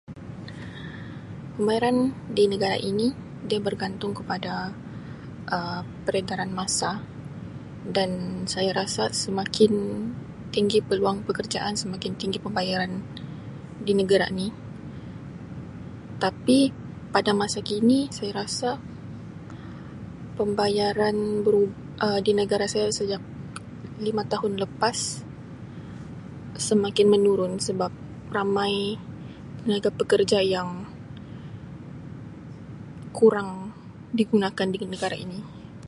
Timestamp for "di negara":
2.37-2.73, 13.85-14.25, 22.25-22.65, 34.73-35.13